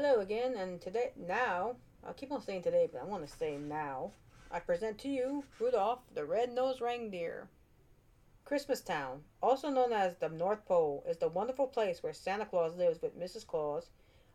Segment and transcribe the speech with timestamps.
[0.00, 1.74] Hello again, and today, now,
[2.06, 4.12] I'll keep on saying today, but I want to say now,
[4.48, 7.48] I present to you Rudolph the Red-Nosed Reindeer.
[8.44, 12.76] Christmas Town, also known as the North Pole, is the wonderful place where Santa Claus
[12.76, 13.44] lives with Mrs.
[13.44, 13.90] Claus,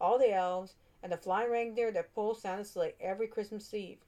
[0.00, 3.98] all the elves, and the flying reindeer that pull Santa's sleigh every Christmas Eve.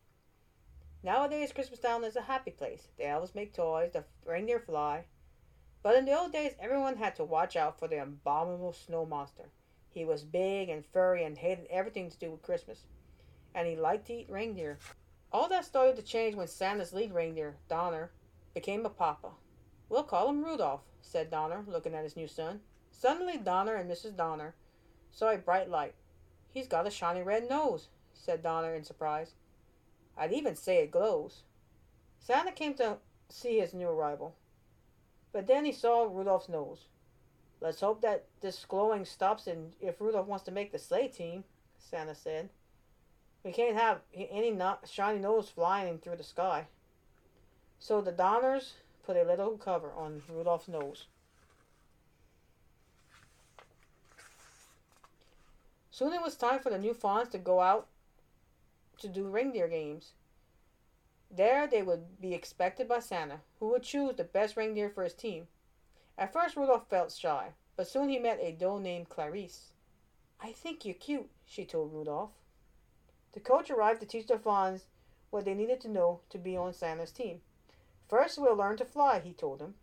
[1.03, 2.87] Nowadays, Christmas Town is a happy place.
[2.96, 5.07] The elves make toys, the reindeer fly.
[5.82, 9.51] But in the old days, everyone had to watch out for the abominable snow monster.
[9.93, 12.85] He was big and furry and hated everything to do with Christmas.
[13.55, 14.79] And he liked to eat reindeer.
[15.33, 18.11] All that started to change when Santa's lead reindeer, Donner,
[18.55, 19.31] became a papa.
[19.89, 22.61] We'll call him Rudolph, said Donner, looking at his new son.
[22.91, 24.17] Suddenly, Donner and Mrs.
[24.17, 24.55] Donner
[25.11, 25.95] saw a bright light.
[26.51, 29.34] He's got a shiny red nose, said Donner in surprise.
[30.17, 31.43] I'd even say it glows.
[32.19, 32.98] Santa came to
[33.29, 34.34] see his new arrival.
[35.33, 36.87] But then he saw Rudolph's nose.
[37.60, 41.45] Let's hope that this glowing stops and if Rudolph wants to make the sleigh team,
[41.78, 42.48] Santa said.
[43.45, 46.67] We can't have any not shiny nose flying through the sky.
[47.78, 51.06] So the Donners put a little cover on Rudolph's nose.
[55.91, 57.86] Soon it was time for the new fawns to go out
[58.98, 60.12] to do reindeer games.
[61.30, 65.14] There they would be expected by Santa, who would choose the best reindeer for his
[65.14, 65.47] team.
[66.21, 69.73] At first Rudolph felt shy, but soon he met a doe named Clarice.
[70.39, 72.33] I think you're cute, she told Rudolph.
[73.33, 74.85] The coach arrived to teach the fawns
[75.31, 77.41] what they needed to know to be on Santa's team.
[78.07, 79.77] First, we'll learn to fly, he told them.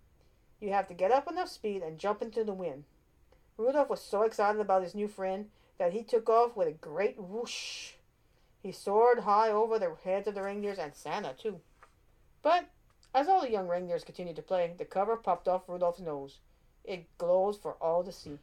[0.60, 2.84] You have to get up enough speed and jump into the wind.
[3.58, 5.50] Rudolph was so excited about his new friend
[5.80, 7.94] that he took off with a great whoosh.
[8.62, 11.62] He soared high over the heads of the reindeers and Santa, too.
[12.44, 12.66] But
[13.18, 16.38] as all the young reindeers continued to play, the cover popped off Rudolph's nose.
[16.84, 18.38] It glows for all to see.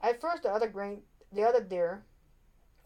[0.00, 2.02] At first, the other grain, the other deer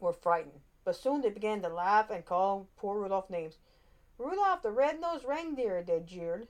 [0.01, 3.55] were frightened, but soon they began to laugh and call poor Rudolph names.
[4.19, 6.49] Rudolph the red-nosed reindeer, they jeered.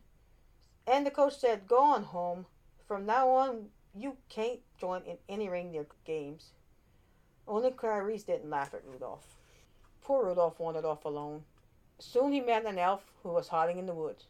[0.86, 2.46] And the coach said, Go on home.
[2.88, 6.52] From now on, you can't join in any reindeer games.
[7.46, 9.36] Only Clarice didn't laugh at Rudolph.
[10.00, 11.44] Poor Rudolph wandered off alone.
[11.98, 14.24] Soon he met an elf who was hiding in the woods.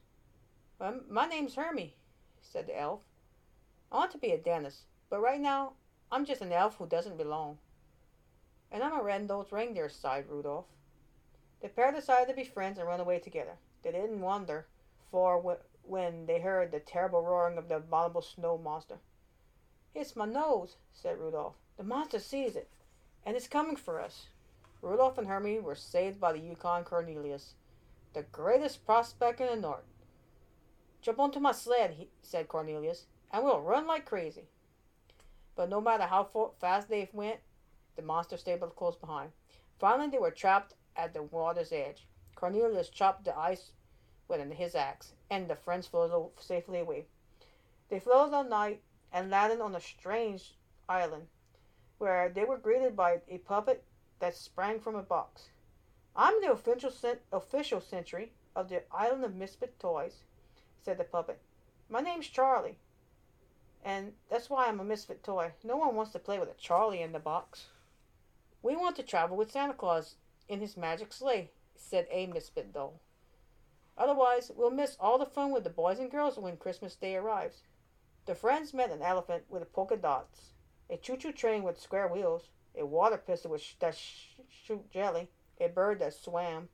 [0.79, 1.95] Well, my name's Hermie,
[2.43, 3.01] said the elf.
[3.91, 5.73] I want to be a dentist, but right now
[6.13, 7.59] I'm just an elf who doesn't belong.
[8.71, 10.67] And I'm a red-nosed reindeer, sighed Rudolph.
[11.63, 13.57] The pair decided to be friends and run away together.
[13.83, 14.67] They didn't wonder,
[15.11, 18.97] for when they heard the terrible roaring of the abominable snow monster.
[19.95, 21.55] It's my nose, said Rudolph.
[21.77, 22.69] The monster sees it,
[23.25, 24.27] and it's coming for us.
[24.85, 27.55] Rudolph and Hermie were saved by the Yukon Cornelius,
[28.13, 29.87] the greatest prospect in the North.
[31.01, 34.45] Jump onto my sled, he, said Cornelius, and we'll run like crazy.
[35.57, 36.29] But no matter how
[36.61, 37.41] fast they went,
[37.97, 39.33] the monster stayed close behind.
[39.79, 42.07] Finally, they were trapped at the water's edge.
[42.35, 43.71] Cornelius chopped the ice
[44.29, 47.07] with his axe, and the friends floated safely away.
[47.89, 50.59] They floated all night and landed on a strange
[50.91, 51.29] island,
[51.97, 53.83] where they were greeted by a puppet
[54.21, 55.51] that sprang from a box.
[56.17, 56.93] I'm the official,
[57.33, 60.23] official sentry of the Island of Misfit Toys,
[60.85, 61.41] said the puppet.
[61.89, 62.79] My name's Charlie,
[63.85, 65.53] and that's why I'm a misfit toy.
[65.63, 67.67] No one wants to play with a Charlie in the box.
[68.63, 70.17] We want to travel with Santa Claus
[70.49, 73.01] in his magic sleigh, said a misfit doll.
[73.99, 77.63] Otherwise, we'll miss all the fun with the boys and girls when Christmas Day arrives.
[78.27, 80.53] The friends met an elephant with polka dots,
[80.89, 82.49] a choo-choo train with square wheels,
[82.79, 85.29] a water pistol with that sh- shoot jelly,
[85.61, 86.69] a bird that swam,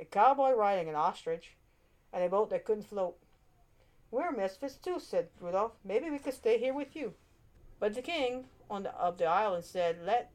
[0.00, 1.56] a cowboy riding an ostrich,
[2.12, 3.16] and a boat that couldn't float.
[4.10, 5.72] We're misfits too, said Rudolph.
[5.84, 7.14] Maybe we could stay here with you.
[7.78, 10.30] But the king on the, of the island said, let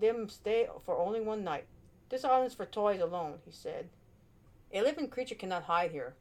[0.00, 1.66] them stay for only one night.
[2.08, 3.88] This island's for toys alone, he said.
[4.72, 6.14] A living creature cannot hide here,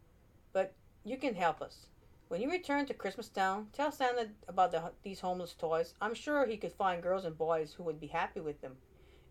[0.54, 1.86] but you can help us.
[2.30, 5.96] When you return to Christmas Town, tell Santa about the, these homeless toys.
[6.00, 8.78] I'm sure he could find girls and boys who would be happy with them.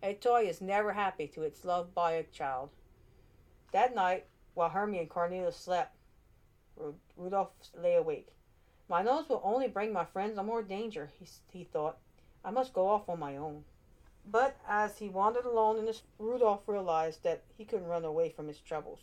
[0.03, 2.71] A toy is never happy to its loved by a child.
[3.71, 5.95] That night, while Hermie and Cornelius slept,
[7.15, 8.27] Rudolph lay awake.
[8.89, 11.99] My nose will only bring my friends no more danger, he, he thought.
[12.43, 13.63] I must go off on my own.
[14.25, 18.49] But as he wandered alone in this, Rudolph realized that he couldn't run away from
[18.49, 18.99] his troubles.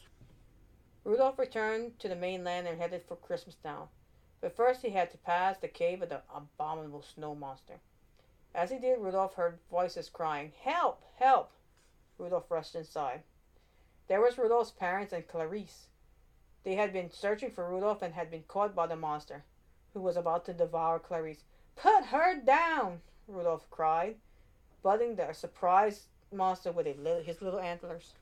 [1.06, 3.86] Rudolph returned to the mainland and headed for Christmas Town.
[4.40, 7.78] But first he had to pass the cave of the abominable snow monster.
[8.52, 11.04] As he did, Rudolph heard voices crying, Help!
[11.14, 11.52] Help!
[12.18, 13.22] Rudolph rushed inside.
[14.08, 15.86] There was Rudolph's parents and Clarice.
[16.64, 19.44] They had been searching for Rudolph and had been caught by the monster,
[19.94, 21.44] who was about to devour Clarice.
[21.76, 23.00] Put her down!
[23.28, 24.16] Rudolph cried.
[24.82, 28.14] butting the surprised monster with his little antlers.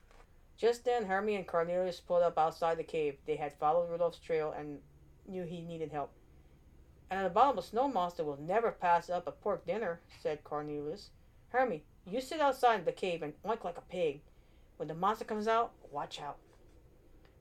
[0.57, 3.17] Just then, Hermie and Cornelius pulled up outside the cave.
[3.25, 4.79] They had followed Rudolph's trail and
[5.27, 6.11] knew he needed help.
[7.11, 11.09] And the abominable snow monster will never pass up a pork dinner, said Cornelius.
[11.49, 14.21] Hermie, you sit outside the cave and oink like a pig.
[14.77, 16.37] When the monster comes out, watch out.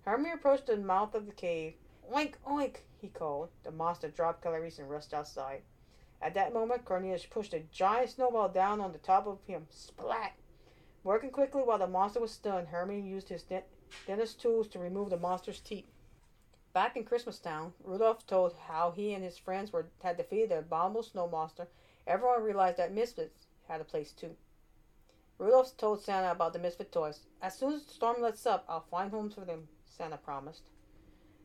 [0.02, 1.74] Hermie approached the mouth of the cave.
[2.12, 3.48] Oink, oink, he called.
[3.62, 5.62] The monster dropped Clarice and rushed outside.
[6.20, 9.66] At that moment, Cornelius pushed a giant snowball down on the top of him.
[9.70, 10.32] Splat!
[11.04, 13.44] Working quickly while the monster was stunned, Hermie used his
[14.06, 15.84] dentist tools to remove the monster's teeth.
[16.72, 20.60] Back in Christmas Town, Rudolph told how he and his friends were had defeated the
[20.60, 21.68] abominable snow monster.
[22.06, 24.34] Everyone realized that Misfits had a place too.
[25.38, 27.20] Rudolph told Santa about the Misfit toys.
[27.42, 30.70] As soon as the storm lets up, I'll find homes for them, Santa promised.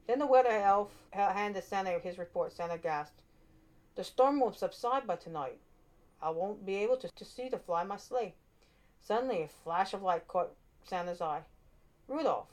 [0.07, 2.53] Then the weather elf handed Santa his report.
[2.53, 3.21] Santa gasped.
[3.95, 5.59] The storm won't subside by tonight.
[6.21, 8.35] I won't be able to, to see to fly my sleigh.
[9.01, 10.51] Suddenly, a flash of light caught
[10.83, 11.41] Santa's eye.
[12.07, 12.47] Rudolph,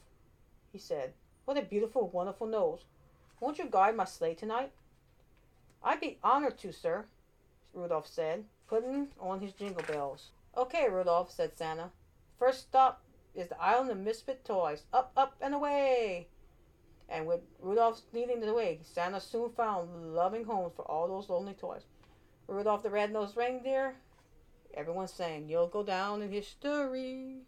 [0.72, 1.12] he said,
[1.46, 2.80] what a beautiful, wonderful nose.
[3.40, 4.72] Won't you guide my sleigh tonight?
[5.82, 7.04] I'd be honored to, sir,
[7.72, 10.30] Rudolph said, putting on his jingle bells.
[10.56, 11.90] Okay, Rudolph, said Santa.
[12.38, 13.02] First stop
[13.34, 14.82] is the island of misfit toys.
[14.92, 16.26] Up, up, and away!
[17.08, 21.54] And with Rudolph leading the way, Santa soon found loving homes for all those lonely
[21.54, 21.82] toys.
[22.48, 23.94] Rudolph the Red-Nosed Reindeer,
[24.76, 27.38] everyone's saying, you'll go down in history.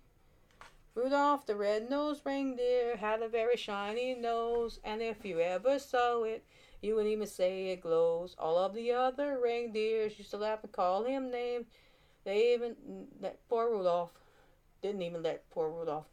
[0.94, 6.44] Rudolph the red-nosed reindeer had a very shiny nose, and if you ever saw it,
[6.82, 8.34] you wouldn't even say it glows.
[8.38, 11.66] All of the other reindeers used to laugh and call him names.
[12.25, 12.75] They even
[13.20, 14.10] let poor Rudolph
[14.82, 16.06] didn't even let poor Rudolph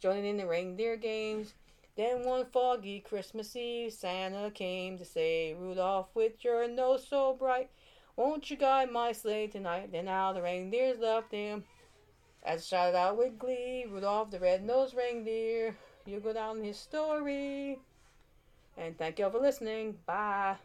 [0.00, 1.54] join in the reindeer games.
[1.96, 7.70] Then one foggy Christmas Eve, Santa came to say, Rudolph, with your nose so bright,
[8.18, 9.92] won't you guide my sleigh tonight?
[9.92, 11.64] Then all the reindeers loved him.
[12.42, 15.76] As shouted out with glee, Rudolph the red-nosed reindeer,
[16.06, 17.78] you go down in history.
[18.76, 19.98] And thank you all for listening.
[20.06, 20.56] Bye.